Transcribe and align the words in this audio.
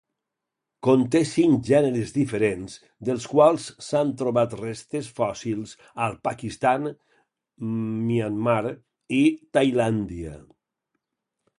Conté 0.85 1.19
cinc 1.31 1.59
gèneres 1.71 2.13
diferents, 2.15 2.77
dels 3.09 3.27
quals 3.33 3.67
s'han 3.87 4.13
trobat 4.21 4.55
restes 4.61 5.09
fòssils 5.19 5.75
al 6.07 6.17
Pakistan, 6.29 6.89
Myanmar 8.07 8.59
i 9.19 9.21
Tailàndia. 9.59 10.35